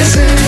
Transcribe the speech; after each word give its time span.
listen. 0.00 0.39